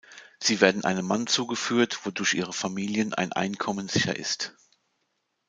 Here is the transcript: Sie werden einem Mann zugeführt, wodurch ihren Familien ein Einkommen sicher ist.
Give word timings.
Sie 0.39 0.61
werden 0.61 0.83
einem 0.83 1.05
Mann 1.05 1.27
zugeführt, 1.27 2.07
wodurch 2.07 2.33
ihren 2.33 2.53
Familien 2.53 3.13
ein 3.13 3.33
Einkommen 3.33 3.87
sicher 3.87 4.15
ist. 4.15 4.55